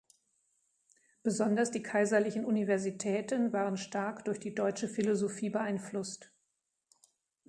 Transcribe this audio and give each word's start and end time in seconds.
Besonders 1.21 1.69
die 1.69 1.83
Kaiserlichen 1.83 2.43
Universitäten 2.43 3.53
waren 3.53 3.77
stark 3.77 4.25
durch 4.25 4.39
die 4.39 4.55
deutsche 4.55 4.87
Philosophie 4.87 5.51
beeinflusst. 5.51 6.31